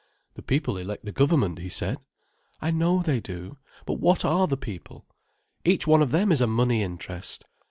"The 0.33 0.41
people 0.41 0.77
elect 0.77 1.05
the 1.05 1.11
government," 1.11 1.59
he 1.59 1.69
said. 1.69 1.99
"I 2.59 2.71
know 2.71 3.03
they 3.03 3.19
do. 3.19 3.59
But 3.85 3.99
what 3.99 4.25
are 4.25 4.47
the 4.47 4.57
people? 4.57 5.05
Each 5.63 5.85
one 5.85 6.01
of 6.01 6.09
them 6.09 6.31
is 6.31 6.41
a 6.41 6.47
money 6.47 6.81
interest. 6.81 7.45